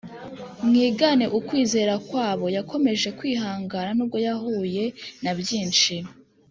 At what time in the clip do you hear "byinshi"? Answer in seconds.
5.39-5.95